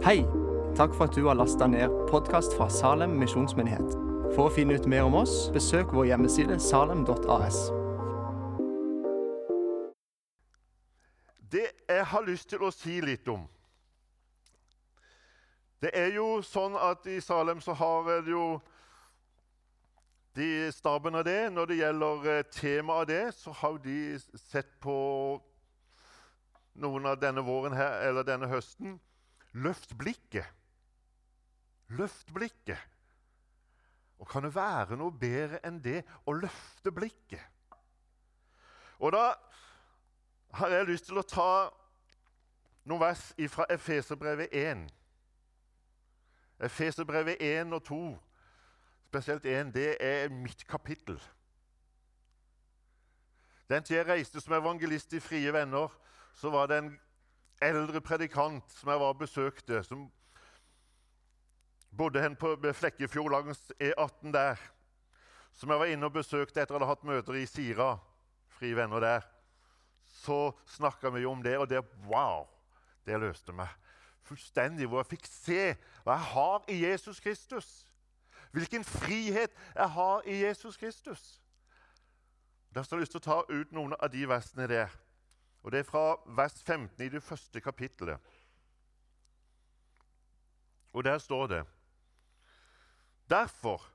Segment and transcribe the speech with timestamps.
[0.00, 0.24] Hei!
[0.76, 3.90] Takk for at du har lasta ned podkast fra Salem misjonsmyndighet.
[4.32, 7.58] For å finne ut mer om oss, besøk vår hjemmeside salem.as.
[11.52, 13.44] Det jeg har lyst til å si litt om
[15.84, 18.46] Det er jo sånn at i Salem så har det jo
[20.40, 21.52] de staben av det.
[21.52, 24.00] Når det gjelder eh, temaet av det, så har de
[24.48, 24.96] sett på
[26.80, 28.96] noen av denne våren her, eller denne høsten
[29.52, 30.46] Løft blikket.
[31.88, 32.78] Løft blikket.
[34.18, 37.42] Og kan det være noe bedre enn det å løfte blikket?
[39.00, 39.32] Og da
[40.60, 41.50] har jeg lyst til å ta
[42.84, 44.86] noen vers fra Efeserbrevet 1.
[46.60, 48.00] Efeserbrevet 1 og 2,
[49.08, 51.16] spesielt 1, det er mitt kapittel.
[53.70, 55.88] Den tida jeg reiste som evangelist i Frie Venner,
[56.34, 56.92] så var det en
[57.62, 60.06] eldre predikant som jeg var og besøkte, som
[61.96, 64.62] bodde hen på Flekkefjord langs E18 der.
[65.52, 67.92] Som jeg var inne og besøkte etter at jeg hadde hatt møter i Sira.
[68.48, 69.26] Frie venner der.
[70.22, 72.46] Så snakka vi om det, og det wow!
[73.06, 73.70] Det løste meg
[74.30, 74.86] fullstendig.
[74.86, 75.60] Hvor jeg fikk se
[76.04, 77.68] hva jeg har i Jesus Kristus.
[78.50, 81.40] Hvilken frihet jeg har i Jesus Kristus.
[82.74, 84.92] Derfor har jeg lyst til å ta ut noen av de versene der.
[85.62, 88.18] Og Det er fra vers 15 i det første kapittelet.
[90.92, 91.66] Og der står det
[93.30, 93.92] Derfor,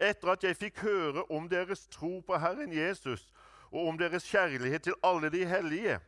[0.00, 3.32] etter at jeg fikk høre om deres tro på Herren Jesus
[3.70, 6.00] og om deres kjærlighet til alle de hellige,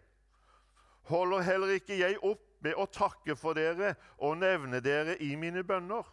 [1.03, 5.65] holder heller ikke jeg opp med å takke for dere og nevne dere i mine
[5.65, 6.05] bønner.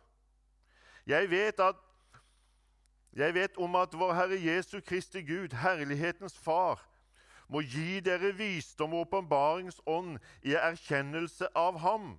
[1.08, 1.76] Jeg vet, at,
[3.14, 6.80] jeg vet om at vår Herre Jesu Kristi Gud, herlighetens Far,
[7.52, 12.14] må gi dere visdom og åpenbaringsånd i erkjennelse av ham,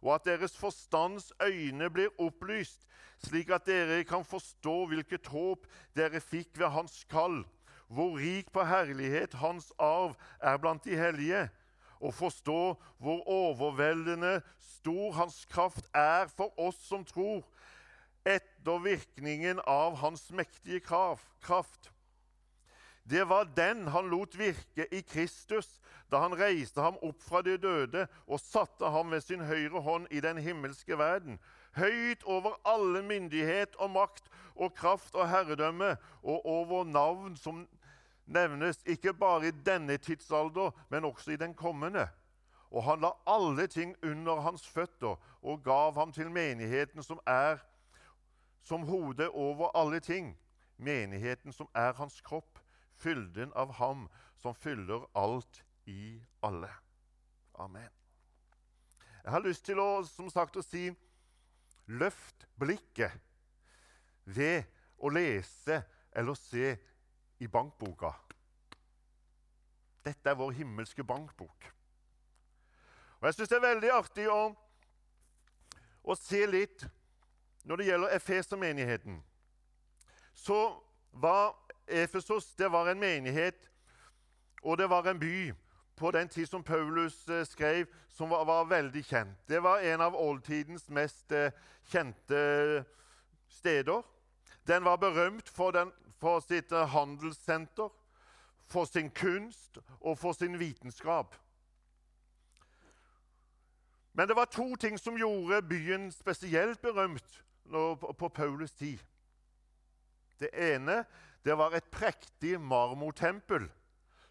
[0.00, 2.86] og at deres forstands øyne blir opplyst,
[3.26, 7.42] slik at dere kan forstå hvilket håp dere fikk ved hans kall,
[7.88, 11.48] hvor rik på herlighet hans arv er blant de hellige,
[12.00, 12.60] og forstå
[13.02, 17.42] hvor overveldende stor hans kraft er for oss som tror,
[18.26, 21.90] etter virkningen av hans mektige kraft.
[23.10, 25.80] Det var den han lot virke i Kristus
[26.10, 30.06] da han reiste ham opp fra de døde og satte ham ved sin høyre hånd
[30.10, 31.38] i den himmelske verden,
[31.76, 37.66] høyt over alle myndighet og makt og kraft og herredømme, og over navn som
[38.26, 42.08] nevnes ikke bare i denne tidsalder, men også i den kommende.
[42.70, 47.62] Og han la alle ting under hans føtter og gav ham til menigheten som er
[48.62, 50.38] som hode over alle ting,
[50.76, 52.55] menigheten som er hans kropp
[52.96, 54.08] fylden av Ham
[54.42, 56.70] som fyller alt i alle.
[57.54, 57.90] Amen.
[59.24, 60.88] Jeg har lyst til å, som sagt, å si
[61.86, 63.14] løft blikket
[64.24, 64.66] ved
[64.98, 65.80] å lese
[66.16, 66.76] eller se
[67.42, 68.12] i bankboka.
[70.06, 71.72] Dette er vår himmelske bankbok.
[73.18, 74.40] Og Jeg syns det er veldig artig å,
[76.06, 76.86] å se litt
[77.66, 79.18] når det gjelder Efeser-menigheten.
[80.34, 80.58] Så
[81.10, 83.70] var Efesos var en menighet,
[84.62, 85.52] og det var en by
[85.96, 89.38] på den tid som Paulus eh, skrev, som var, var veldig kjent.
[89.48, 91.52] Det var en av oldtidens mest eh,
[91.88, 92.84] kjente
[93.48, 94.02] steder.
[94.66, 97.88] Den var berømt for, den, for sitt eh, handelssenter,
[98.66, 101.34] for sin kunst og for sin vitenskap.
[104.12, 107.42] Men det var to ting som gjorde byen spesielt berømt
[108.18, 108.98] på Paulus tid.
[110.40, 111.04] Det ene
[111.46, 113.68] det var et prektig marmortempel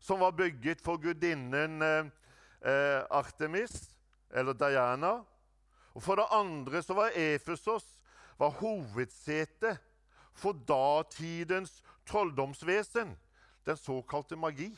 [0.03, 2.09] som var bygget for gudinnen eh,
[2.67, 3.95] eh, Artemis,
[4.29, 5.23] eller Diana.
[5.95, 7.87] Og For det andre så var Efesos
[8.37, 9.77] var hovedsete
[10.35, 13.15] for datidens trolldomsvesen,
[13.65, 14.73] den såkalte magi.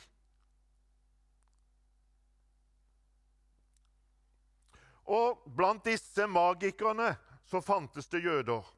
[5.04, 8.77] Og blant disse magikerne så fantes det jøder.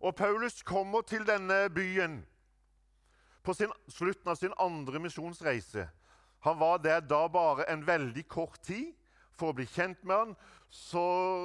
[0.00, 2.26] Og Paulus kommer til denne byen
[3.42, 5.88] på sin, slutten av sin andre misjonsreise.
[6.40, 8.92] Han var der da bare en veldig kort tid
[9.34, 10.36] for å bli kjent med han.
[10.70, 11.02] Så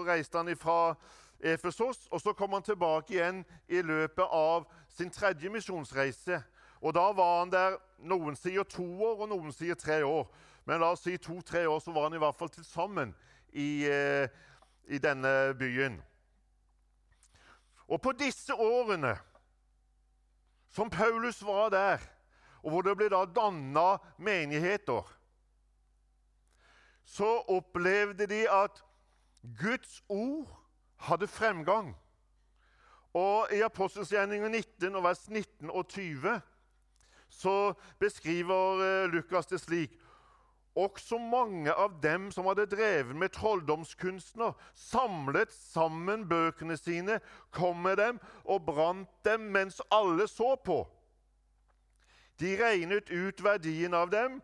[0.08, 0.96] reiste han fra
[1.44, 6.44] Efesos, og så kom han tilbake igjen i løpet av sin tredje misjonsreise.
[6.82, 10.28] Og Da var han der noen sier to år, og noen sier tre år.
[10.66, 13.16] Men la oss si to-tre år, så var han i hvert fall til sammen
[13.52, 14.28] i, eh,
[14.88, 16.02] i denne byen.
[17.88, 19.18] Og på disse årene
[20.74, 21.98] som Paulus var der,
[22.64, 25.04] og hvor det ble da danna menigheter,
[27.06, 28.84] så opplevde de at
[29.60, 30.50] Guds ord
[30.96, 31.92] hadde fremgang.
[33.14, 36.42] Og I Apostelsgjerningen 19, og vers 19 og 20
[37.34, 39.94] så beskriver eh, Lukas det slik
[40.76, 47.20] også mange av dem som hadde drevet med trolldomskunstner, samlet sammen bøkene sine,
[47.52, 50.82] kom med dem og brant dem mens alle så på.
[52.42, 54.42] De regnet ut verdien av dem,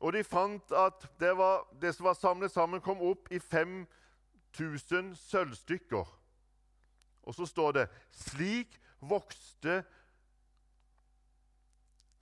[0.00, 5.14] og de fant at det, var, det som var samlet sammen, kom opp i 5000
[5.20, 6.16] sølvstykker.
[7.22, 7.88] Og så står det
[8.26, 9.82] slik vokste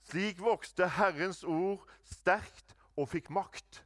[0.09, 2.68] Slik vokste Herrens ord sterkt
[2.99, 3.83] og fikk makt.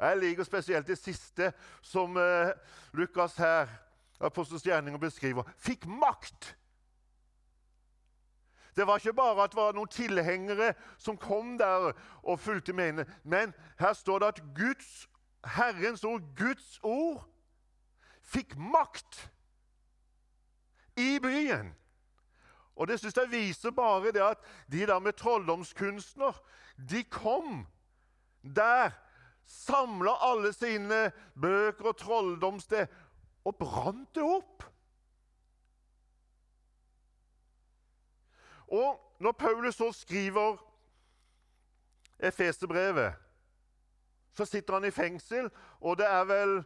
[0.00, 1.52] Jeg liker spesielt det siste
[1.82, 2.52] som uh,
[2.96, 3.68] Lukas her,
[4.20, 5.42] Apostels gjerninger, beskriver.
[5.58, 6.54] Fikk makt!
[8.76, 11.90] Det var ikke bare at det var noen tilhengere som kom der
[12.22, 15.08] og fulgte med men her står det at Guds,
[15.44, 17.26] Herrens ord, Guds ord,
[18.22, 19.26] fikk makt
[20.96, 21.74] i byen.
[22.76, 24.38] Og det synes jeg viser bare det at
[24.72, 26.40] de der med trolldomskunstner,
[26.88, 27.66] de kom
[28.42, 28.90] der,
[29.46, 32.86] samla alle sine bøker og trolldomssted
[33.44, 34.64] og brant det opp.
[38.70, 40.60] Og når Paulus så skriver
[42.18, 43.14] Efeserbrevet,
[44.32, 45.50] så sitter han i fengsel,
[45.80, 46.60] og det er vel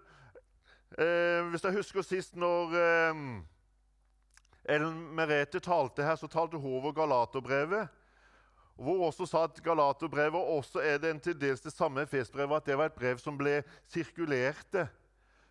[0.98, 3.22] Eh, hvis jeg husker sist når eh,
[4.76, 7.88] Ellen Merete talte her, så talte hun over Galaterbrevet.
[8.76, 12.66] Hvor også sa at Galaterbrevet også er det en til dels det samme Efesbrevet, at
[12.66, 14.88] det var et brev som ble sirkulerte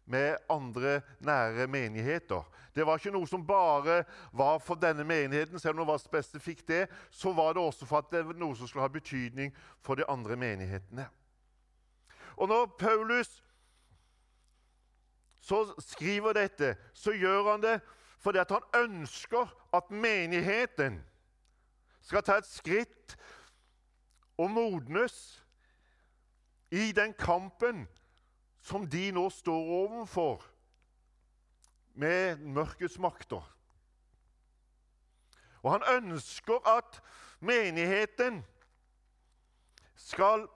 [0.06, 2.44] med andre nære menigheter.
[2.76, 4.02] Det var ikke noe som bare
[4.34, 8.04] var for denne menigheten, selv om det var spesifikt det, så var det også for
[8.04, 11.08] at det var noe som skulle ha betydning for de andre menighetene.
[12.36, 13.44] Og når Paulus
[15.44, 17.80] så skriver dette, så gjør han det
[18.24, 21.02] fordi han ønsker at menigheten
[22.04, 23.16] skal ta et skritt
[24.38, 25.16] og modnes
[26.74, 27.86] i den kampen
[28.64, 30.44] som de nå står overfor
[31.94, 33.44] med mørkets makter.
[35.64, 37.00] Og han ønsker at
[37.40, 38.42] menigheten
[39.96, 40.48] skal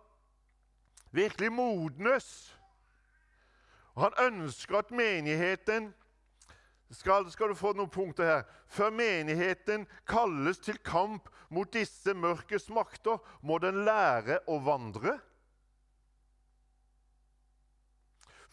[1.15, 2.57] virkelig modnes
[3.97, 5.93] og Han ønsker at menigheten
[6.91, 8.43] skal, skal, du få noen punkter her.
[8.69, 15.17] Før menigheten kalles til kamp mot disse mørkets makter, må den lære å vandre.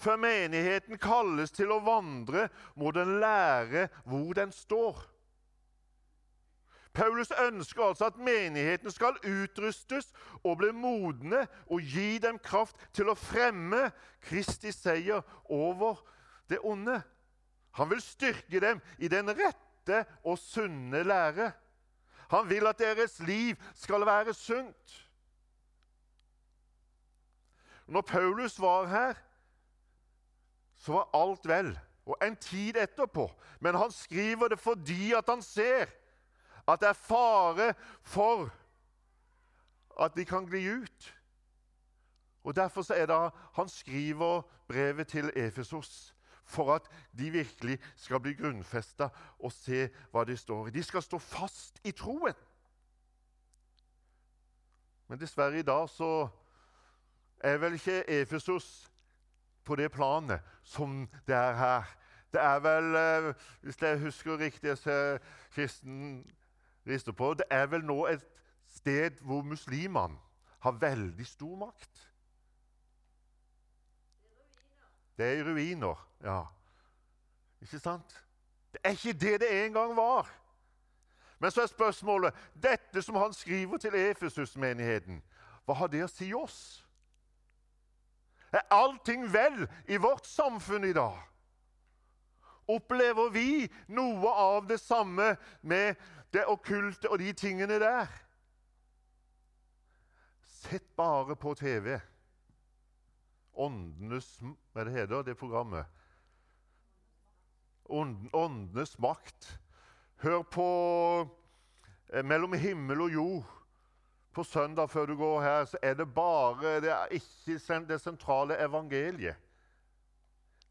[0.04, 4.98] Før menigheten kalles til å vandre, må den lære hvor den står.
[6.94, 10.12] Paulus ønsker altså at menigheten skal utrustes
[10.44, 13.88] og bli modne og gi dem kraft til å fremme
[14.22, 15.98] Kristi seier over
[16.50, 17.00] det onde.
[17.74, 21.50] Han vil styrke dem i den rette og sunne lære.
[22.30, 25.10] Han vil at deres liv skal være sunt.
[27.86, 29.14] Når Paulus var her,
[30.76, 31.78] så var alt vel.
[32.06, 33.30] Og en tid etterpå.
[33.60, 35.86] Men han skriver det fordi at han ser
[36.68, 38.50] at det er fare for
[40.00, 41.14] at de kan gli ut.
[42.44, 46.13] Og Derfor er det han skriver brevet til Efesos.
[46.44, 49.08] For at de virkelig skal bli grunnfesta
[49.38, 50.74] og se hva de står i.
[50.76, 52.36] De skal stå fast i troen.
[55.08, 56.28] Men dessverre i dag så
[57.44, 58.90] er vel ikke Efesos
[59.64, 61.96] på det planet som det er her.
[62.32, 65.18] Det er vel, eh, hvis jeg husker riktig, ser
[66.86, 67.34] rister på.
[67.34, 68.24] Det er vel nå et
[68.74, 70.18] sted hvor muslimene
[70.64, 72.08] har veldig stor makt.
[75.16, 76.42] Det er i ruiner, ja.
[77.62, 78.24] Ikke sant?
[78.72, 80.30] Det er ikke det det en gang var.
[81.38, 85.22] Men så er spørsmålet Dette som han skriver til Efesus-menigheten,
[85.64, 86.58] hva har det å si oss?
[88.52, 91.16] Er allting vel i vårt samfunn i dag?
[92.70, 96.00] Opplever vi noe av det samme med
[96.32, 98.08] det okkulte og de tingene der.
[100.46, 101.98] Sett bare på TV.
[103.54, 104.38] Åndenes
[104.72, 105.86] Hva det heter det programmet?
[107.84, 109.58] Åndenes makt.
[110.24, 110.68] Hør på
[112.12, 113.50] eh, Mellom himmel og jord.
[114.34, 118.58] På søndag før du går her, så er det bare Det er ikke det sentrale
[118.58, 119.36] evangeliet.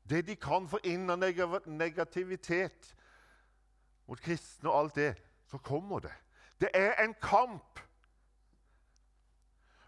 [0.09, 1.21] Det de kan få inn av
[1.65, 2.95] negativitet
[4.07, 5.13] mot kristne og alt det,
[5.47, 6.11] så kommer det.
[6.59, 7.79] Det er en kamp.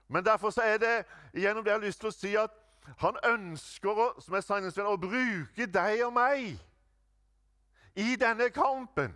[0.08, 2.65] Men derfor så er det gjennom det jeg har lyst til å si at
[2.98, 6.56] Han ønsker som jeg sa, å bruke deg og meg
[7.96, 9.16] i denne kampen.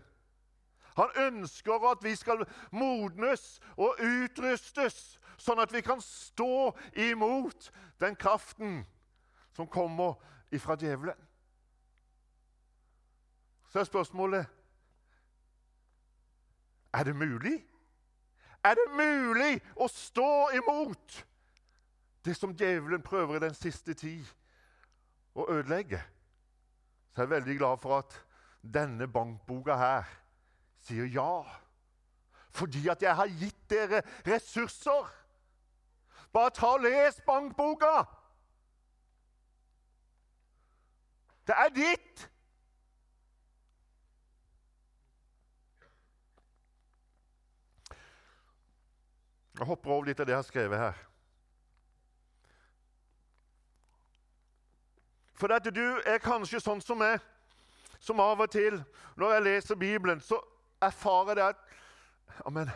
[0.98, 2.44] Han ønsker at vi skal
[2.76, 7.70] modnes og utrustes, sånn at vi kan stå imot
[8.02, 8.82] den kraften
[9.56, 10.18] som kommer
[10.52, 11.16] ifra djevelen.
[13.70, 14.46] Så er spørsmålet
[16.94, 17.60] Er det mulig?
[18.66, 21.20] Er det mulig å stå imot
[22.30, 24.26] det som djevelen prøver i den siste tid
[25.34, 26.02] å ødelegge?
[27.10, 28.18] Så jeg er veldig glad for at
[28.62, 30.12] denne bankboka her
[30.86, 31.42] sier ja.
[32.54, 35.10] Fordi at jeg har gitt dere ressurser.
[36.34, 38.06] Bare ta og les bankboka!
[41.50, 42.28] Det er ditt!
[49.60, 51.09] Jeg hopper over litt av det jeg har skrevet her.
[55.40, 57.22] For at du er kanskje sånn som meg,
[58.00, 58.82] som av og til,
[59.20, 60.40] når jeg leser Bibelen, så
[60.84, 61.68] erfarer jeg at
[62.48, 62.70] Amen,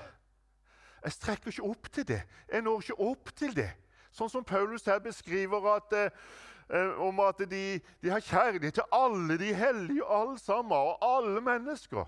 [1.04, 2.22] jeg strekker ikke opp til det.
[2.52, 3.70] Jeg når ikke opp til det.
[4.12, 9.38] Sånn som Paulus her beskriver at, eh, om at de, de, har kjærlighet til alle
[9.40, 12.06] de hellige, alle sammen, og alle mennesker.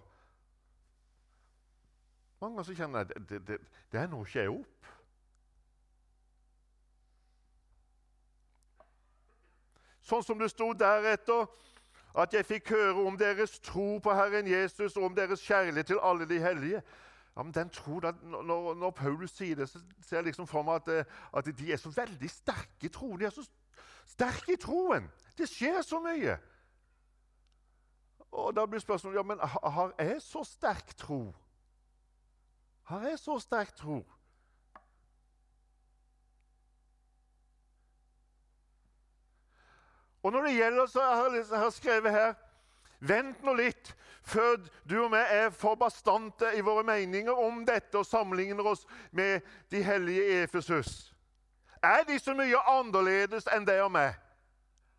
[2.42, 3.60] Mange ganger kjenner jeg det, det, det,
[3.92, 4.92] det er når ikke jeg opp.
[10.06, 11.48] Sånn som det sto deretter,
[12.16, 16.00] at jeg fikk høre om deres tro på Herren Jesus og om deres kjærlighet til
[16.04, 16.82] alle de hellige.
[17.36, 20.64] Ja, men den tro, da, når, når, Paulus sier det, så ser jeg liksom for
[20.64, 23.20] meg at, eh, at, de er så veldig sterke i troen.
[23.20, 23.44] De er så
[24.08, 25.10] sterke i troen.
[25.36, 26.38] Det skjer så mye.
[28.32, 31.36] Og Da blir spørsmålet ja, men har jeg så sterk tro?
[32.88, 34.00] Har jeg så sterk tro?
[40.26, 42.34] Og når det gjelder, så har jeg skrevet her
[43.06, 43.92] Vent nå litt
[44.26, 44.56] før
[44.90, 49.44] du og meg er for bastante i våre meninger om dette og sammenligner oss med
[49.70, 51.12] de hellige Efesus.
[51.84, 54.16] Er de så mye annerledes enn deg og meg?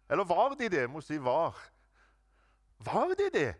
[0.06, 0.84] Eller var de det?
[0.84, 1.58] Jeg Må si var.
[2.86, 3.54] Var de det?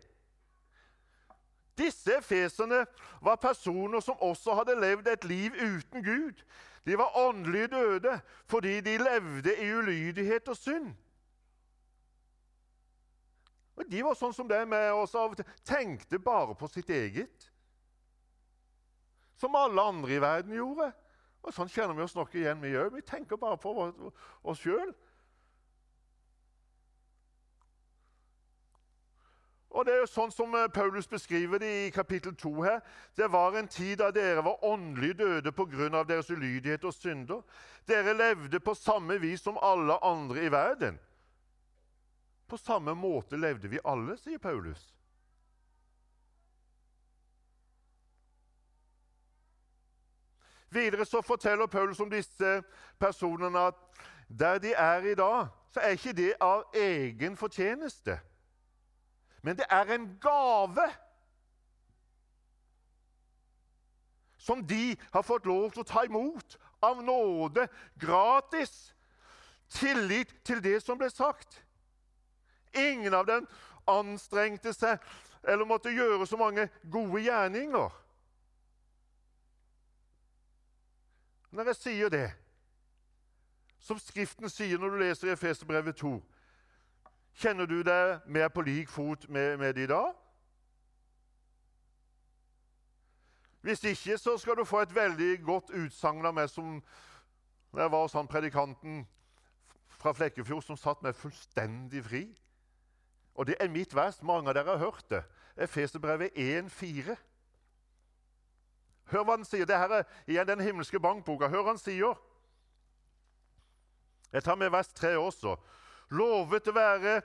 [1.77, 2.85] Disse efeserne
[3.21, 6.39] var personer som også hadde levd et liv uten Gud.
[6.85, 8.15] De var åndelig døde
[8.47, 10.95] fordi de levde i ulydighet og synd.
[13.77, 15.49] Og De var sånn som det med oss av og til.
[15.65, 17.49] Tenkte bare på sitt eget.
[19.37, 20.91] Som alle andre i verden gjorde.
[21.45, 22.95] Og Sånn kjenner vi oss nok igjen, vi òg.
[22.97, 23.71] Vi tenker bare på
[24.43, 24.89] oss sjøl.
[29.77, 32.79] Og Det er jo sånn som eh, Paulus beskriver det i kapittel 2 her.
[33.13, 36.03] Det var en tid da dere var åndelig døde pga.
[36.03, 37.43] deres ulydighet og synder.
[37.85, 40.97] Dere levde på samme vis som alle andre i verden.
[42.47, 44.93] På samme måte levde vi alle, sier Paulus.
[50.69, 52.61] Videre så forteller Paulus om disse
[52.99, 53.75] personene at
[54.27, 58.19] der de er i dag, så er ikke det av egen fortjeneste.
[59.41, 60.87] Men det er en gave
[64.37, 67.67] som de har fått lov til å ta imot av nåde,
[67.99, 68.93] gratis.
[69.69, 71.63] Tillit til det som ble sagt.
[72.77, 73.47] Ingen av dem
[73.87, 74.99] anstrengte seg
[75.47, 77.89] eller måtte gjøre så mange gode gjerninger.
[81.51, 82.27] Når jeg sier det,
[83.79, 86.17] som Skriften sier når du leser Efeserbrevet 2,
[87.39, 90.11] kjenner du deg mer på lik fot med, med i dag?
[93.61, 96.81] Hvis ikke, så skal du få et veldig godt utsagn av meg som
[97.75, 99.01] jeg var hos han predikanten
[99.97, 102.21] fra Flekkefjord som satt meg fullstendig fri.
[103.37, 104.21] Og det er mitt vers.
[104.21, 105.23] Mange av dere har hørt det.
[105.57, 107.15] Efeserbrevet 1,4.
[109.11, 109.65] Hør hva han sier.
[109.65, 111.47] Det her er igjen den himmelske bankboka.
[111.47, 112.17] Hør hva han sier.
[114.33, 115.55] Jeg tar med vers 3 også.
[116.09, 117.21] Lovet å være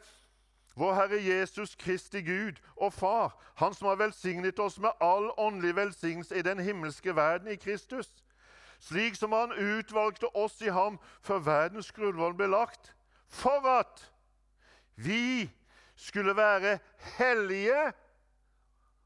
[0.74, 5.76] vår Herre Jesus Kristi Gud og Far, Han som har velsignet oss med all åndelig
[5.76, 8.08] velsignelse i den himmelske verden i Kristus,
[8.80, 12.94] slik som Han utvalgte oss i ham før verdens grunnvoll ble lagt,
[13.28, 14.12] for at
[14.96, 15.50] vi
[16.02, 16.78] skulle være
[17.18, 17.92] hellige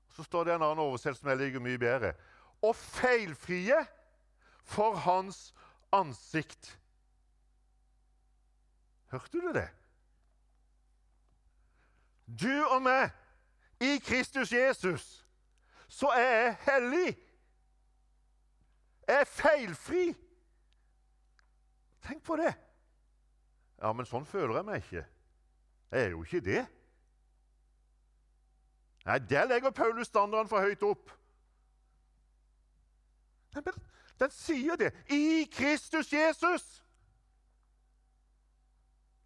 [0.09, 2.15] Så står det en annen oversettelse som jeg liker mye bedre.
[2.65, 3.77] Og feilfrie
[4.65, 5.55] for Hans
[5.93, 6.79] ansikt.
[9.13, 9.69] Hørte du det?
[12.27, 13.11] Du og meg,
[13.81, 15.27] i Kristus Jesus,
[15.89, 17.19] så er jeg hellig.
[19.07, 20.07] Jeg er feilfri.
[22.09, 22.55] Tenk på det.
[23.83, 25.05] Ja, men sånn føler jeg meg ikke.
[25.93, 26.65] Jeg er jo ikke det.
[29.07, 31.13] Nei, Der legger Paulus standarden for høyt opp.
[33.55, 33.63] Den,
[34.21, 34.93] den sier det.
[35.11, 36.83] I Kristus Jesus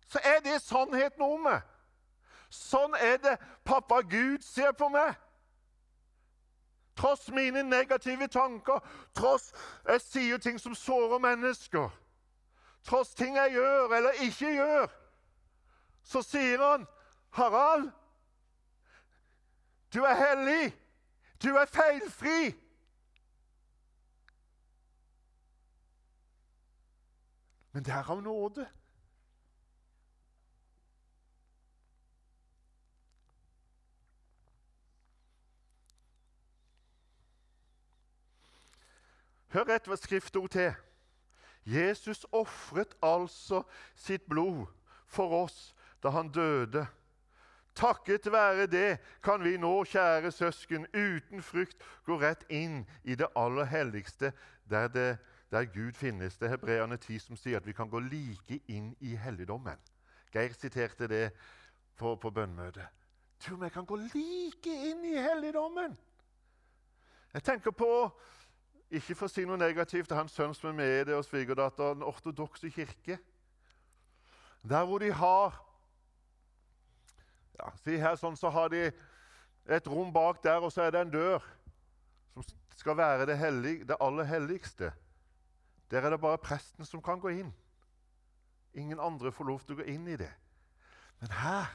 [0.06, 1.62] så er det sannheten om meg.
[2.50, 5.14] Sånn er det pappa Gud ser på meg.
[6.98, 8.82] Tross mine negative tanker,
[9.14, 9.52] tross
[9.86, 11.86] jeg sier ting som sårer mennesker,
[12.84, 14.90] tross ting jeg gjør eller ikke gjør,
[16.02, 16.86] så sier han,
[17.30, 17.92] 'Harald,
[19.94, 20.76] du er hellig.
[21.42, 22.54] Du er feilfri.'
[27.72, 28.66] Men det er av nåde.
[39.50, 40.74] Hør etter hva skriftord til.
[41.66, 43.64] Jesus ofret altså
[43.98, 44.66] sitt blod
[45.10, 46.86] for oss da han døde.
[47.74, 53.28] Takket være det kan vi nå, kjære søsken, uten frykt gå rett inn i det
[53.36, 54.32] aller helligste,
[54.70, 55.18] der, det,
[55.50, 56.36] der Gud finnes.
[56.36, 59.78] Det er Hebreerne 10 som sier at vi kan gå like inn i helligdommen.
[60.34, 61.30] Geir siterte det
[61.96, 62.86] på, på bønnmøtet.
[63.40, 65.96] Tror vi kan gå like inn i helligdommen.
[67.32, 67.88] Jeg tenker på
[68.90, 71.24] ikke for å si noe negativt til hans sønn som er med i det, og
[71.24, 73.20] svigerdatter, den ortodokse kirke.
[74.66, 75.54] Der hvor de har
[77.60, 78.88] ja, si her sånn, Så har de
[79.68, 81.44] et rom bak der, og så er det en dør
[82.32, 82.44] som
[82.76, 84.92] skal være det, hellig, det aller helligste.
[85.90, 87.52] Der er det bare presten som kan gå inn.
[88.74, 90.30] Ingen andre får lov til å gå inn i det.
[91.20, 91.68] Men her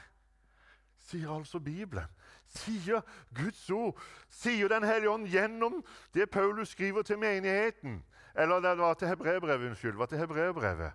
[1.06, 2.08] sier altså Bibelen
[2.46, 3.02] sier
[3.34, 3.98] Guds ord,
[4.30, 5.80] sier Den hellige ånd gjennom
[6.14, 8.04] det Paulus skriver til menigheten.
[8.36, 9.96] Eller det var til hebreerbrevet, unnskyld.
[9.96, 10.92] var til hebreerbrevet.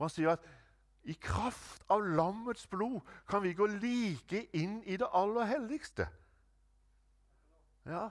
[0.00, 0.44] Han sier at
[1.04, 6.08] i kraft av lammets blod kan vi gå like inn i det aller helligste.
[7.84, 8.08] Ja,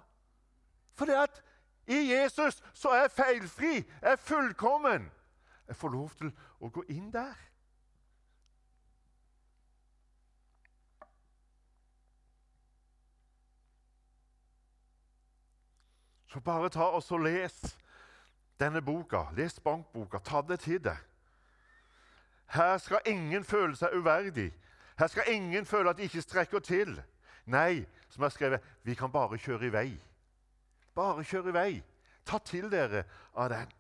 [0.93, 1.39] For det at
[1.89, 5.11] i Jesus så er jeg feilfri, jeg er fullkommen.
[5.67, 6.29] Jeg får lov til
[6.61, 7.33] å gå inn der.
[16.33, 17.57] Så bare ta og så les
[18.59, 19.27] denne boka.
[19.37, 20.17] Les bankboka.
[20.19, 21.12] Ta det til deg.
[22.53, 24.53] Her skal ingen føle seg uverdig.
[24.99, 27.01] Her skal ingen føle at de ikke strekker til.
[27.45, 29.87] Nei, som har skrevet, vi kan bare kjøre i vei.
[30.95, 31.71] Bare kjøre i vei.
[32.25, 33.03] Ta til dere
[33.35, 33.71] av den.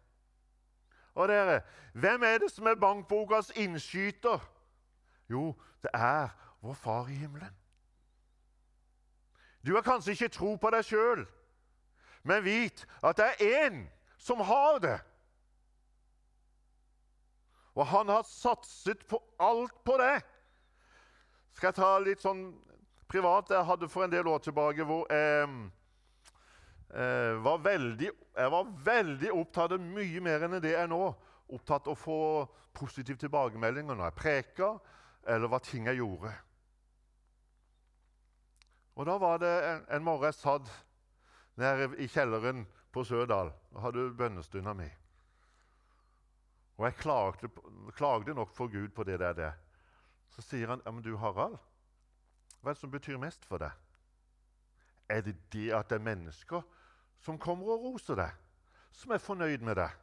[1.13, 1.61] Og dere,
[1.93, 4.41] hvem er det som er bankbokas innskyter?
[5.29, 7.53] Jo, det er vår Far i himmelen.
[9.65, 11.27] Du har kanskje ikke tro på deg sjøl.
[12.23, 13.83] Men vit at det er én
[14.17, 14.99] som har det.
[17.73, 20.21] Og han har satset på alt på det.
[21.53, 22.45] Skal jeg ta litt sånn
[23.09, 25.49] privat Jeg hadde for en del år tilbake hvor jeg,
[26.93, 31.03] eh, var, veldig, jeg var veldig opptatt av mye mer enn det jeg er nå.
[31.53, 32.19] Opptatt av å få
[32.73, 34.71] positive tilbakemeldinger når jeg preka,
[35.29, 36.33] eller hva ting jeg gjorde.
[38.95, 40.69] Og Da var det en, en morgen jeg satt
[41.57, 44.89] nede i kjelleren på Sørdal og hadde bønnestunda mi.
[46.77, 47.49] Og jeg klagde,
[47.93, 49.33] klagde, nok for Gud på det der.
[49.33, 49.53] Det.
[50.29, 51.57] Så sier han, ja, men du Harald,
[52.61, 53.71] hva er det som betyr mest for deg?
[55.09, 56.63] Er det det at det er mennesker
[57.21, 58.31] som kommer og roser deg,
[58.91, 59.99] som er fornøyd med deg?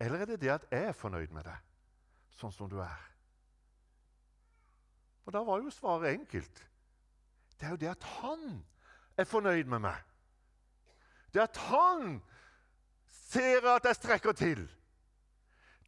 [0.00, 1.68] Eller er det det at jeg er fornøyd med deg,
[2.38, 3.04] sånn som du er?
[5.28, 6.64] Og Da var jo svaret enkelt.
[7.60, 8.64] Det er jo det at han
[9.18, 9.98] er fornøyd med meg.
[11.34, 12.22] Det at han
[13.28, 14.62] ser at jeg strekker til.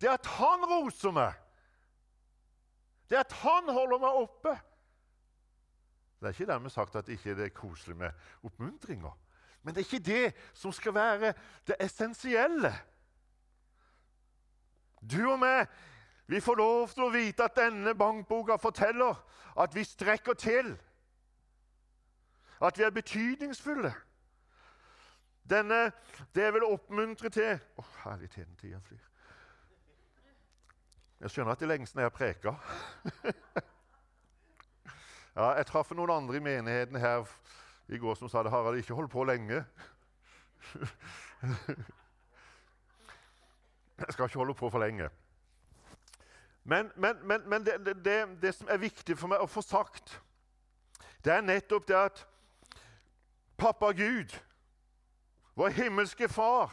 [0.00, 1.32] Det at han roser meg.
[3.10, 4.54] Det at han holder meg oppe.
[6.20, 8.10] Det er ikke dermed sagt at det ikke er koselig med
[8.42, 9.12] oppmuntringer.
[9.62, 11.32] Men det er ikke det som skal være
[11.66, 12.72] det essensielle.
[15.10, 15.66] Du og meg
[16.30, 19.16] vi får lov til å vite at denne bankboka forteller
[19.58, 20.76] at vi strekker til.
[22.62, 23.90] At vi er betydningsfulle.
[25.50, 25.92] Denne,
[26.34, 29.09] Det vil oppmuntre til Å, oh, herligheten, tida flyr.
[31.20, 32.52] Jeg skjønner at det er lenge siden jeg har preka.
[35.37, 37.28] ja, jeg traff noen andre i menigheten her
[37.88, 38.52] i går som sa det.
[38.52, 39.64] 'Harald, ikke hold på lenge.'
[43.98, 45.09] jeg skal ikke holde på for lenge.
[46.64, 50.20] Men, men, men, men det, det, det, som er viktig for meg å få sagt,
[51.24, 52.26] det er nettopp det at
[53.61, 54.37] pappa Gud
[55.56, 56.72] vår himmelske Far,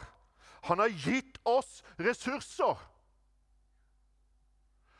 [0.64, 2.76] han har gitt oss ressurser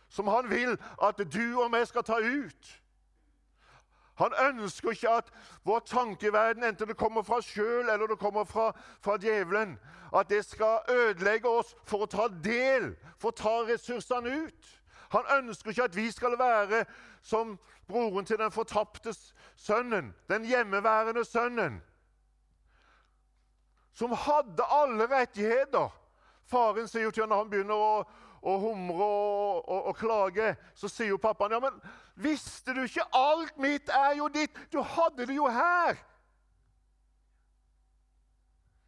[0.08, 2.74] som han vil at du og vi skal ta ut.
[4.18, 5.30] Han ønsker ikke at
[5.64, 9.76] vår tankeverden, enten det kommer fra oss sjøl eller det kommer fra, fra, djevelen,
[10.14, 14.72] at det skal ødelegge oss for å ta del, for å ta ressursene ut.
[15.14, 16.82] Han ønsker ikke at vi skal være
[17.22, 17.54] som
[17.88, 19.14] broren til den fortapte
[19.56, 21.78] sønnen, den hjemmeværende sønnen,
[23.94, 25.94] som hadde alle rettigheter.
[26.46, 28.02] Faren sier jo til når han begynner å,
[28.42, 31.78] å humre og, og, og, klage, så sier jo pappaen ja, men
[32.14, 34.54] visste du ikke alt mitt er jo ditt?
[34.72, 35.98] Du hadde det jo her.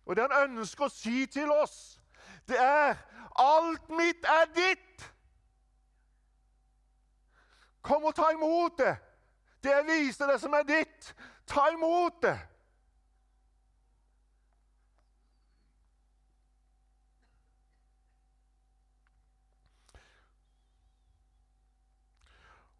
[0.06, 2.00] Og det han ønsker å si til oss,
[2.48, 2.96] det er
[3.38, 5.06] alt mitt er ditt.
[7.82, 8.94] Kom og ta imot det.
[9.62, 11.12] Det jeg viser deg som er ditt.
[11.48, 12.36] Ta imot det.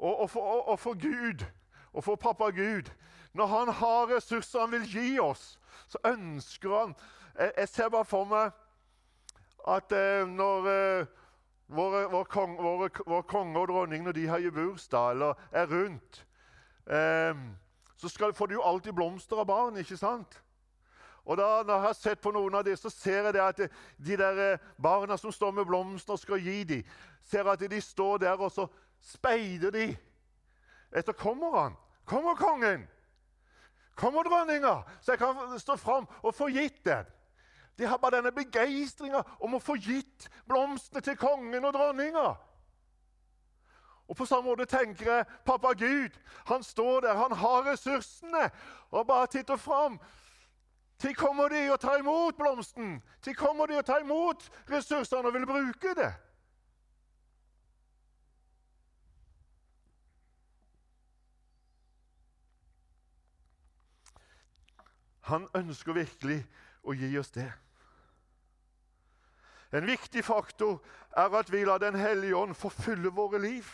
[0.01, 1.45] Og, og, for, og, og, for, Gud,
[1.93, 2.89] og for pappa Gud
[3.33, 5.59] Når han har ressurser han vil gi oss,
[5.89, 6.95] så ønsker han
[7.39, 8.57] Jeg, jeg ser bare for meg
[9.69, 11.09] at eh, når eh,
[11.69, 16.27] våre, våre, kong, våre, våre konger og dronninger når de har bursdag eller er rundt,
[16.89, 17.43] eh,
[18.01, 20.41] så skal, får de jo alltid blomster av barn, ikke sant?
[21.25, 23.61] Og da, Når jeg har sett på noen av dem, så ser jeg at
[23.99, 27.81] de der eh, barna som står med blomster og skal gi dem, ser at de
[27.81, 28.67] står der og så
[29.01, 29.87] speider de
[30.93, 31.77] etter kommer han.
[32.05, 32.89] Kommer kongen?
[33.95, 37.07] Kommer dronninga, så jeg kan stå fram og få gitt den?
[37.79, 42.29] De har bare denne begeistringa om å få gitt blomstene til kongen og dronninga.
[44.11, 46.17] Og På samme måte tenker jeg pappa Gud.
[46.47, 48.51] Han står der, han har ressursene.
[48.91, 50.01] Og bare titter fram.
[50.99, 53.03] Til kommer de og tar imot blomsten.
[53.23, 56.11] Til kommer de og tar imot ressursene og vil bruke det.
[65.31, 66.41] Han ønsker virkelig
[66.83, 67.51] å gi oss det.
[69.73, 70.81] En viktig faktor
[71.17, 73.69] er at vi lar Den hellige ånd forfylle våre liv.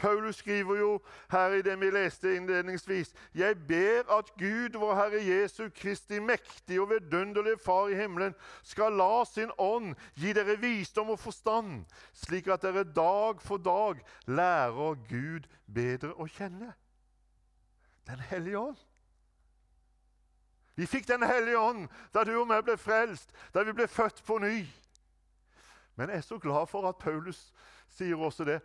[0.00, 5.20] Paulus skriver jo her i det vi leste innledningsvis Jeg ber at Gud, vår Herre
[5.24, 11.10] Jesu Kristi mektige og vidunderlige Far i himmelen, skal la sin ånd gi dere visdom
[11.10, 16.72] og forstand, slik at dere dag for dag lærer Gud bedre å kjenne.
[18.08, 18.89] Den hellige ånd.
[20.80, 24.24] Vi fikk Den hellige ånd da du og meg ble frelst, da vi ble født
[24.24, 24.64] på ny.
[26.00, 27.52] Men jeg er så glad for at Paulus
[27.92, 28.64] sier også det.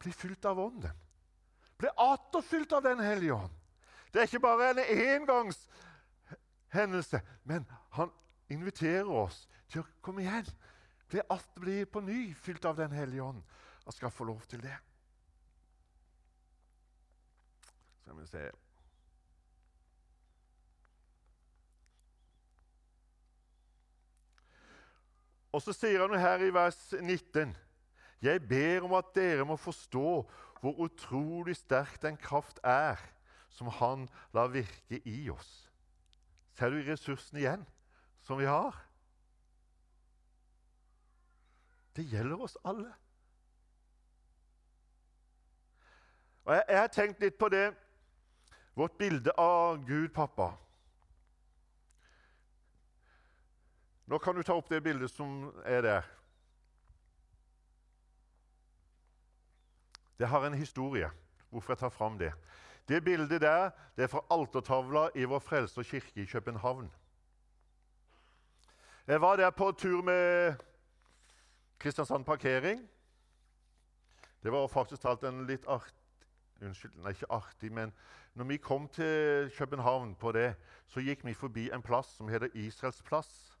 [0.00, 0.88] Bli fylt av Ånden.
[1.76, 3.52] Bli atterfylt av Den hellige ånd.
[4.08, 7.68] Det er ikke bare en engangshendelse, men
[7.98, 8.08] han
[8.48, 10.48] inviterer oss til å komme igjen.
[11.12, 11.20] Bli,
[11.60, 13.44] bli på ny fylt av Den hellige ånd
[13.84, 14.78] og skal få lov til det.
[18.00, 18.65] Skal vi se
[25.56, 27.54] Og så sier han her i vers 19.:
[28.22, 30.10] Jeg ber om at dere må forstå
[30.60, 33.00] hvor utrolig sterk den kraft er
[33.50, 35.70] som Han lar virke i oss.
[36.52, 37.64] Ser du ressursene igjen
[38.22, 38.76] som vi har?
[41.96, 42.92] Det gjelder oss alle.
[46.44, 47.70] Og jeg, jeg har tenkt litt på det,
[48.76, 50.52] vårt bilde av Gud, pappa.
[54.06, 56.02] Nå kan du ta opp det bildet som er der.
[60.18, 61.10] Det har en historie.
[61.50, 62.32] Hvorfor jeg tar fram det?
[62.88, 66.92] Det bildet der det er fra altertavla i Vår Frelser kirke i København.
[69.06, 70.54] Jeg var der på tur med
[71.78, 72.90] Kristiansand Parkering.
[74.42, 76.06] Det var faktisk talt en litt artig
[76.62, 77.92] Unnskyld, nei, ikke artig, men
[78.34, 80.54] når vi kom til København på det,
[80.88, 83.55] så gikk vi forbi en plass som heter Israels plass.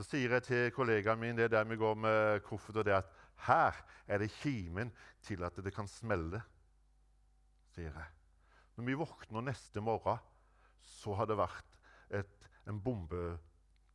[0.00, 3.08] Så sier jeg til kollegaen min det der vi går med koffert, og det at
[3.44, 3.76] her
[4.08, 4.88] er det kimen
[5.20, 6.40] til at det kan smelle.
[7.74, 8.06] sier jeg.
[8.76, 10.16] Når vi våkner neste morgen,
[10.80, 11.76] så har det vært
[12.16, 13.38] et, en bombe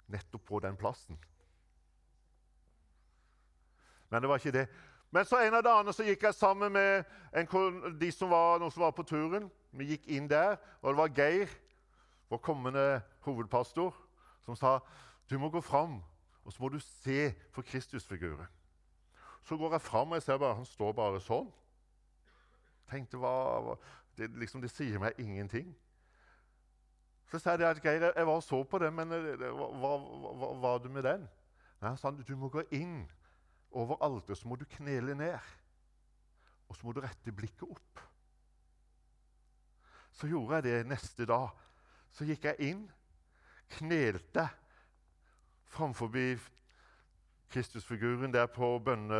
[0.06, 1.18] nettopp på den plassen.
[4.10, 4.68] Men det var ikke det.
[5.10, 7.02] Men så en av dagene så gikk jeg sammen med
[7.34, 9.50] en, de som var, noen som var på turen.
[9.72, 11.58] Vi gikk inn der, og det var Geir,
[12.30, 13.98] vår kommende hovedpastor,
[14.46, 14.78] som sa
[15.30, 16.00] du må gå fram,
[16.44, 18.48] og så må du se for Kristusfiguren.
[19.46, 21.50] Så går jeg fram, og jeg ser bare han står bare sånn.
[22.90, 23.76] Tenkte, hva,
[24.18, 25.74] det, liksom, det, sier meg ingenting.
[27.30, 29.94] Så sa jeg at Geir, jeg var og så på det, men hva, hva,
[30.38, 31.26] hva var du med den?
[31.82, 33.04] Nei, Han sa du må gå inn
[33.76, 35.40] over alteret så må du knele ned.
[36.70, 38.02] Og så må du rette blikket opp.
[40.16, 41.52] Så gjorde jeg det neste dag.
[42.16, 42.86] Så gikk jeg inn,
[43.76, 44.48] knelte
[45.76, 46.12] framfor
[47.50, 49.20] Kristusfiguren der på bønne...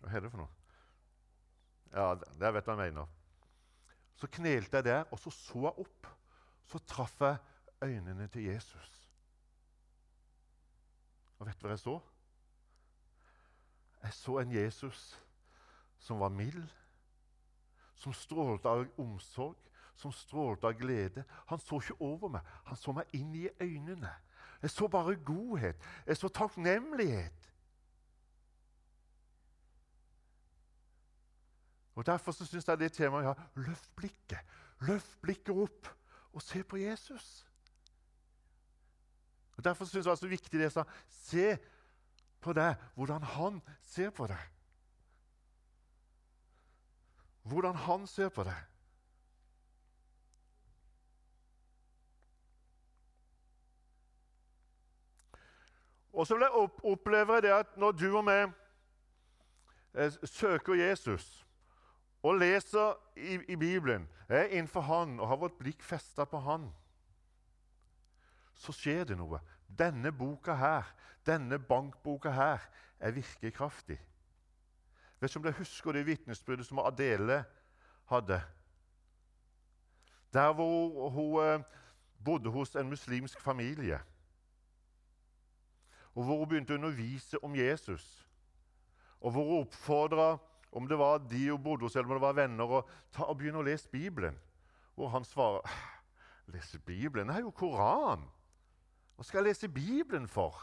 [0.00, 0.52] Hva heter det for noe?
[1.92, 3.12] Ja, der vet du hva jeg mener.
[4.16, 6.08] Så knelte jeg der, og så så jeg opp.
[6.66, 7.38] Så traff jeg
[7.84, 8.92] øynene til Jesus.
[11.38, 11.96] Og vet du hva jeg så?
[14.02, 15.06] Jeg så en Jesus
[15.98, 16.68] som var mild,
[17.96, 19.56] som strålte av omsorg,
[19.96, 21.24] som strålte av glede.
[21.48, 24.12] Han så ikke over meg, han så meg inn i øynene.
[24.62, 25.76] Jeg så bare godhet.
[26.06, 27.52] Jeg så takknemlighet.
[31.96, 34.38] Og Derfor så syns jeg det temaet ja, løft blikket.
[34.80, 35.88] Løft blikket opp
[36.32, 37.46] og se på Jesus.
[39.56, 40.84] Og Derfor syns jeg det er så viktig det jeg sa.
[41.08, 41.46] Se
[42.40, 44.52] på deg, hvordan han ser på deg.
[47.42, 48.75] Hvordan han ser på deg.
[56.16, 58.48] Og så vil jeg oppleve det at når du og meg
[59.92, 61.44] eh, søker Jesus
[62.24, 66.70] og leser i, i Bibelen, er innenfor Han og har vårt blikk festa på Han,
[68.56, 69.42] så skjer det noe.
[69.68, 70.88] Denne boka her,
[71.26, 72.64] denne bankboka her,
[72.98, 73.98] er virkekraftig.
[75.20, 77.42] Vet ikke om dere husker det vitnesbyrdet som Adele
[78.08, 78.40] hadde.
[80.32, 81.64] Der hvor hun eh,
[82.24, 84.00] bodde hos en muslimsk familie.
[86.16, 88.04] Og hvor hun begynte å undervise om Jesus.
[89.20, 90.30] Og hvor hun oppfordra
[90.76, 93.38] om det var de hun bodde hos, eller om det var venner, å ta og
[93.38, 94.36] begynne å lese Bibelen.
[94.96, 95.64] Hvor han svarer
[96.46, 97.28] Lese Bibelen?
[97.28, 98.22] Det er jo Koran.
[99.16, 100.60] Hva skal jeg lese Bibelen for?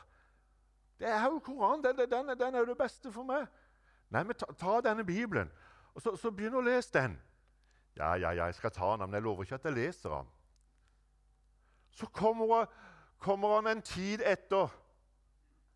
[0.99, 1.83] Det er jo Koran.
[1.83, 3.47] Den, den, den, er jo det beste for meg.
[4.13, 5.49] Nei, men ta, ta denne Bibelen,
[5.93, 7.17] og så, så begynn å lese den.
[7.97, 10.29] Ja, ja, ja, jeg skal ta den, men jeg lover ikke at jeg leser den.
[11.93, 12.65] Så kommer,
[13.21, 14.71] kommer han en tid etter.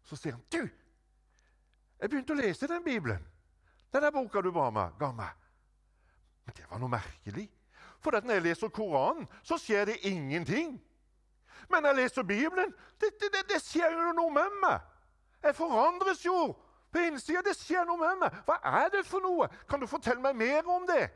[0.08, 0.70] Så sier han, 'Du,
[2.00, 3.26] jeg begynte å lese den Bibelen.'
[3.94, 5.30] Den der boka du ba meg, ga meg.
[6.46, 7.48] Men det var noe merkelig.
[8.00, 10.76] For når jeg leser Koranen, så skjer det ingenting.
[11.70, 14.82] Men når jeg leser Bibelen, det, det, det, det skjer jo noe med meg.
[15.44, 16.36] Jeg forandres jo
[16.92, 17.42] på innsida.
[17.42, 18.38] Det skjer noe med meg.
[18.46, 19.48] Hva er det for noe?
[19.70, 21.08] Kan du fortelle meg mer om det?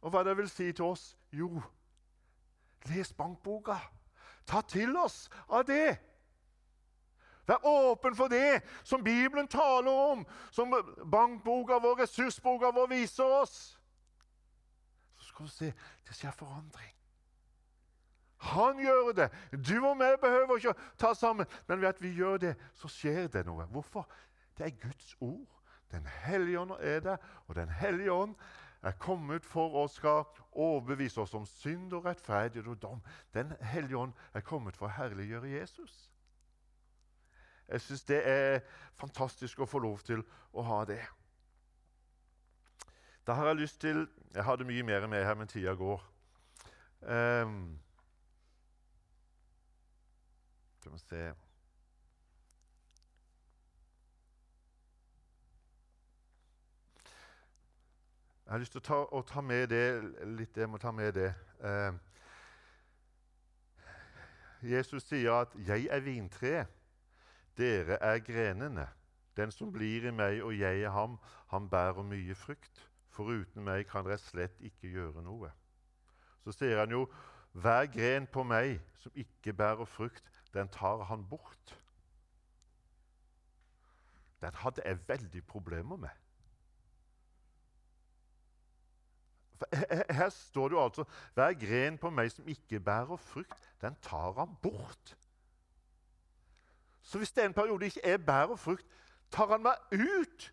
[0.00, 1.10] Og hva det vil si til oss?
[1.34, 1.50] Jo,
[2.86, 3.76] les bankboka.
[4.48, 5.98] Ta til oss av det.
[7.48, 10.74] Vær åpen for det som Bibelen taler om, som
[11.08, 13.56] bankboka vår, ressursboka vår, viser oss.
[15.16, 15.72] Så skal du se
[16.08, 16.92] det skjer forandring.
[18.38, 19.28] Han gjør det.
[19.52, 21.48] Du og meg behøver ikke å ta sammen.
[21.66, 23.66] Men ved at vi gjør det, så skjer det noe.
[23.72, 24.06] Hvorfor?
[24.58, 25.56] Det er Guds ord.
[25.90, 28.34] Den hellige ånd er der, og Den hellige ånd
[28.82, 33.00] er kommet for å skal overbevise oss om synd og rettferdighet og dom.
[33.34, 36.10] Den hellige ånd er kommet for å herliggjøre Jesus.
[37.68, 38.60] Jeg syns det er
[38.96, 41.02] fantastisk å få lov til å ha det.
[43.26, 46.02] Da har jeg lyst til Jeg hadde mye mer med her, men tida går.
[47.00, 47.78] Um,
[50.80, 51.47] skal vi se
[58.48, 59.82] Jeg har lyst til å ta, å ta med det
[60.24, 60.56] litt.
[60.56, 61.26] Jeg må ta med det.
[61.60, 61.96] Eh,
[64.70, 66.70] Jesus sier at 'jeg er vintreet'.
[67.58, 68.88] Dere er grenene.
[69.36, 71.18] Den som blir i meg og jeg i ham,
[71.50, 72.88] han bærer mye frukt.
[73.10, 75.52] Foruten meg kan dere slett ikke gjøre noe.
[76.44, 77.06] Så sier han jo,
[77.52, 81.78] hver gren på meg som ikke bærer frukt, den tar han bort.
[84.40, 86.27] Den hadde jeg veldig problemer med.
[90.10, 94.32] Her står det jo altså hver gren på meg som ikke bærer frukt, den tar
[94.38, 95.16] han bort.
[97.02, 98.86] Så hvis det en periode ikke er bær og frukt,
[99.32, 100.50] tar han meg ut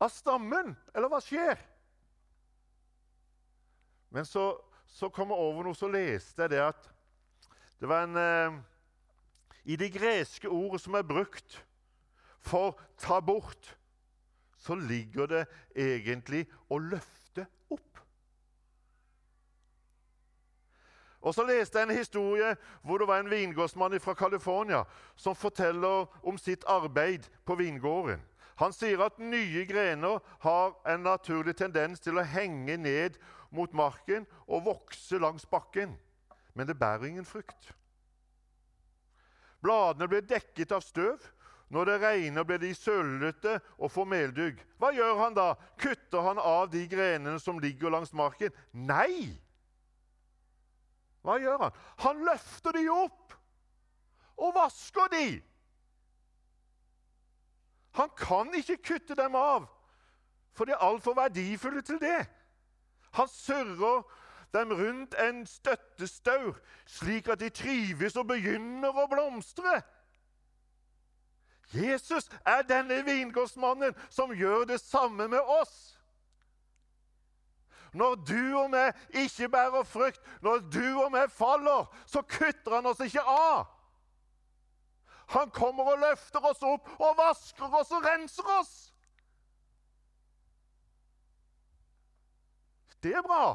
[0.00, 0.76] av stammen?
[0.94, 1.58] Eller hva skjer?
[4.10, 4.52] Men så,
[4.86, 6.88] så kom jeg over noe, så leste jeg det at
[7.80, 8.56] det var en eh,
[9.72, 11.60] I det greske ordet som er brukt
[12.40, 13.76] for 'ta bort',
[14.60, 15.44] så ligger det
[15.74, 18.00] egentlig å løfte opp.
[21.20, 24.84] Og Så leste jeg en historie hvor det var en vingårdsmann fra California
[25.16, 28.20] som forteller om sitt arbeid på vingården.
[28.60, 33.16] Han sier at nye grener har en naturlig tendens til å henge ned
[33.50, 35.96] mot marken og vokse langs bakken.
[36.54, 37.72] Men det bærer ingen frukt.
[39.60, 41.24] Bladene blir dekket av støv.
[41.70, 44.58] Når det regner, blir de sølvete og får meldugg.
[44.82, 45.52] Hva gjør han da?
[45.78, 48.50] Kutter han av de grenene som ligger langs marken?
[48.74, 49.30] Nei!
[51.22, 51.78] Hva gjør han?
[52.02, 53.36] Han løfter de opp
[54.40, 55.26] og vasker de.
[58.00, 59.66] Han kan ikke kutte dem av,
[60.54, 62.24] for de er altfor verdifulle til det.
[63.18, 64.02] Han surrer
[64.54, 69.80] dem rundt en støttestaur, slik at de trives og begynner å blomstre.
[71.74, 75.76] Jesus er denne vingårdsmannen som gjør det samme med oss.
[77.92, 82.86] Når du og meg ikke bærer frukt, når du og meg faller, så kutter han
[82.86, 83.66] oss ikke av.
[85.30, 88.72] Han kommer og løfter oss opp og vasker oss og renser oss.
[93.02, 93.54] Det er bra.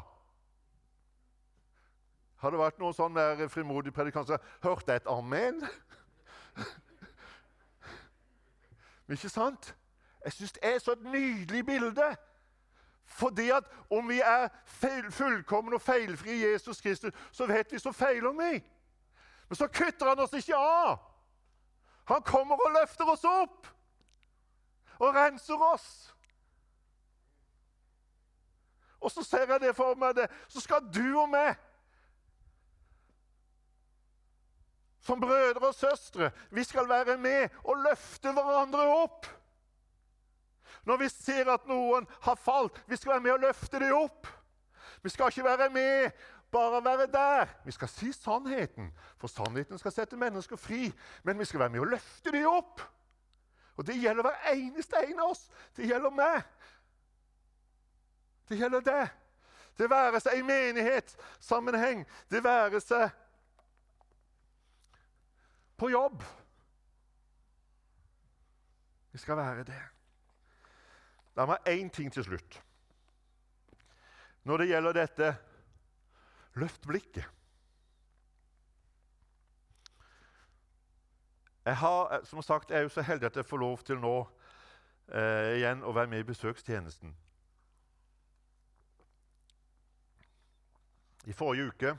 [2.40, 5.62] Har det vært noen sånn der frimodig predikant som har hørt et amen?
[9.08, 9.76] Ikke sant?
[10.24, 12.16] Jeg syns det er så et nydelig bilde.
[13.04, 14.48] Fordi at om vi er
[15.10, 18.64] fullkomne og feilfrie i Jesus Kristus, så vet vi så feiler vi.
[19.48, 20.98] Men så kutter han oss ikke av.
[22.06, 23.68] Han kommer og løfter oss opp
[24.98, 26.16] og renser oss.
[29.00, 30.30] Og så ser jeg det for meg det.
[30.48, 31.54] Så skal du og meg
[35.06, 36.30] som brødre og søstre.
[36.50, 39.26] Vi skal være med og løfte hverandre opp.
[40.86, 44.26] Når vi ser at noen har falt, vi skal være med og løfte dem opp.
[45.02, 46.10] Vi skal ikke være med
[46.52, 47.46] bare være der.
[47.64, 50.92] Vi skal si sannheten, for sannheten skal sette mennesker fri.
[51.22, 52.82] Men vi skal være med og løfte dem opp.
[53.76, 55.50] Og det gjelder hver eneste en av oss.
[55.76, 56.42] Det gjelder meg.
[58.48, 59.06] Det gjelder det.
[59.78, 63.10] Det være seg i menighetssammenheng, det være seg
[65.76, 66.22] på jobb.
[69.12, 69.82] Vi skal være det.
[71.36, 72.60] La meg én ting til slutt.
[74.44, 75.32] Når det gjelder dette
[76.56, 77.24] løft blikket
[81.66, 84.12] Jeg har, som sagt, jeg er jo så heldig at jeg får lov til nå
[85.10, 87.10] eh, igjen å være med i besøkstjenesten.
[91.26, 91.96] I forrige uke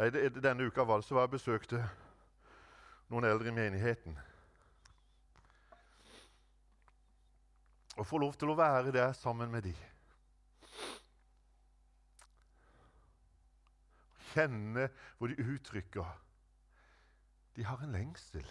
[0.00, 1.80] denne uka var det så jeg besøkte
[3.10, 4.14] noen eldre i menigheten.
[8.00, 9.74] Å få lov til å være der sammen med de.
[14.30, 14.86] Kjenne
[15.18, 16.06] hvor de uttrykker
[17.58, 18.46] De har en lengsel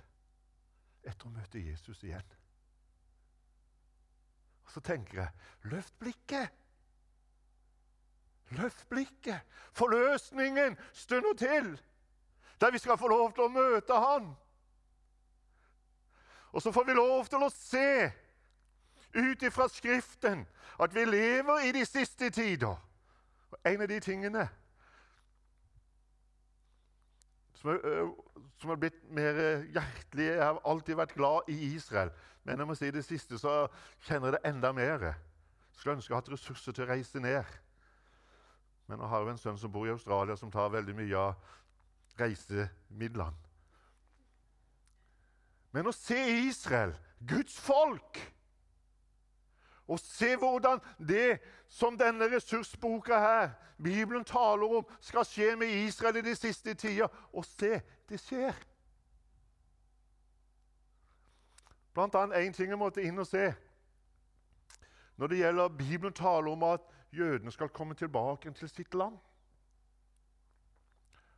[1.08, 2.36] etter å møte Jesus igjen.
[4.68, 6.59] Og Så tenker jeg løft blikket!
[8.70, 9.42] Løft blikket.
[9.74, 11.82] Forløsningen stunder til,
[12.62, 14.36] der vi skal få lov til å møte Han.
[16.52, 18.12] Og så får vi lov til å se
[19.18, 20.46] ut ifra Skriften
[20.80, 22.78] at vi lever i de siste tider.
[23.52, 24.50] Og En av de tingene
[27.54, 28.12] som er,
[28.62, 29.40] som er blitt mer
[29.74, 32.12] hjertelig Jeg har alltid vært glad i Israel,
[32.44, 33.66] men jeg må si det siste så
[34.06, 35.10] kjenner jeg det enda mer.
[35.74, 37.58] Skulle ønske jeg hadde ressurser til å reise ned.
[38.90, 41.36] Men jeg har jo en sønn som bor i Australia, som tar veldig mye av
[42.18, 43.38] reisemidlene.
[45.78, 48.18] Men å se Israel, Guds folk,
[49.90, 51.38] og se hvordan det
[51.70, 57.08] som denne ressursboka her, Bibelen taler om, skal skje med Israel i de siste tider
[57.32, 58.58] Og se, det skjer.
[61.94, 63.54] Blant annet én ting jeg måtte inn og se.
[65.16, 69.18] Når det gjelder Bibelen taler om at jødene skal komme tilbake til sitt land.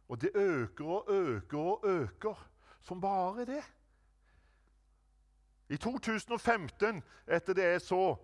[0.10, 2.48] Og det øker og øker og øker
[2.82, 3.64] som bare det.
[5.70, 8.16] I 2015, etter det jeg så,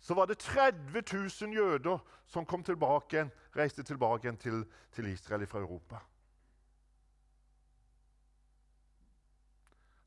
[0.00, 1.02] så var det 30
[1.42, 5.98] 000 jøder som kom tilbake, reiste tilbake til, til Israel fra Europa.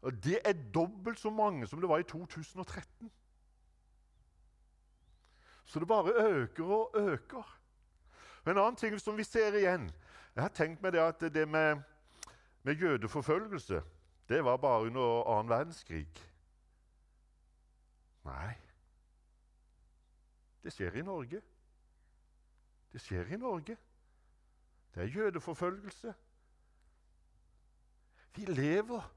[0.01, 3.11] Og Det er dobbelt så mange som det var i 2013.
[5.65, 7.59] Så det bare øker og øker.
[8.45, 9.91] En annen ting som vi ser igjen
[10.35, 11.81] Jeg har tenkt meg det at det med,
[12.63, 13.81] med jødeforfølgelse
[14.29, 16.07] det var bare under annen verdenskrig.
[18.25, 18.53] Nei.
[20.63, 21.41] Det skjer i Norge.
[22.93, 23.77] Det skjer i Norge.
[24.95, 26.13] Det er jødeforfølgelse.
[28.35, 29.11] Vi lever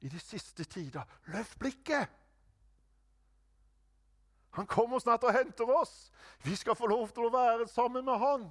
[0.00, 1.02] i de siste tider.
[1.26, 2.08] Løft blikket!
[4.56, 6.10] Han kommer snart og henter oss.
[6.44, 8.48] Vi skal få lov til å være sammen med han.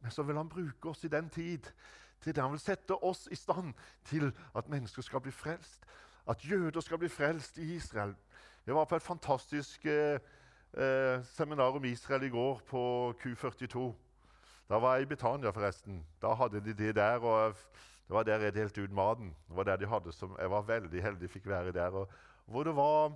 [0.00, 1.68] Men så vil han bruke oss i den tid
[2.26, 5.84] er det han vil sette oss i stand til at mennesker skal bli frelst.
[6.26, 8.14] At jøder skal bli frelst i Israel.
[8.66, 10.18] Jeg var på et fantastisk eh,
[10.74, 13.92] eh, seminar om Israel i går på Q42.
[14.68, 16.02] Da var jeg i Betania, forresten.
[16.22, 17.18] Da hadde de det der.
[17.22, 17.54] og
[18.08, 19.36] Det var der jeg delte ut maten.
[19.48, 21.90] Det var der de hadde som, Jeg var veldig heldig fikk være der.
[21.90, 22.10] Og,
[22.46, 23.12] hvor det var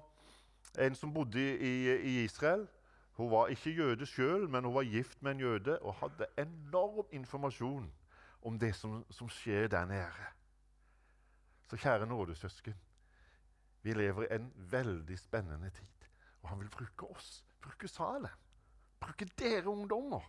[0.79, 2.67] en som bodde i, i Israel.
[3.13, 7.07] Hun var ikke jøde sjøl, men hun var gift med en jøde og hadde enorm
[7.13, 7.91] informasjon
[8.43, 10.29] om det som, som skjer der nede.
[11.69, 12.75] Så kjære nådesøsken,
[13.83, 16.09] vi lever i en veldig spennende tid.
[16.43, 18.41] Og han vil bruke oss, bruke Salem,
[19.01, 20.25] bruke dere ungdommer.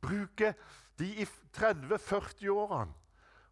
[0.00, 0.54] Bruke
[0.98, 1.24] de i
[1.56, 2.92] 30-40-årene,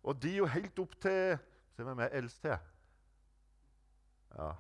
[0.03, 1.39] og de jo helt opp til
[1.81, 2.59] Se hvem jeg er eldst her.
[4.37, 4.51] Ja,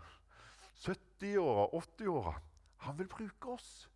[1.20, 2.40] 70-åra, 80-åra.
[2.76, 3.90] Han vil bruke oss.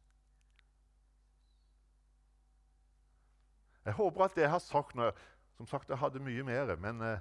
[3.84, 5.10] Jeg håper at det jeg har sagt nå
[5.56, 7.20] Som sagt, jeg hadde mye mer, men eh,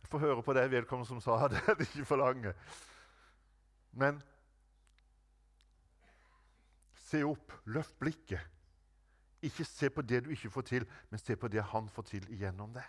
[0.00, 1.60] jeg får høre på deg, vedkommende som sa det.
[1.66, 2.52] det er ikke for lange.
[3.92, 4.18] Men
[7.06, 8.42] se opp, løft blikket.
[9.46, 12.26] Ikke se på det du ikke får til, men se på det han får til
[12.34, 12.82] igjennom det.